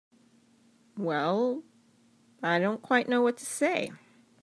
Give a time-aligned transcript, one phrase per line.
[0.97, 3.91] Well—I don't quite know what to say.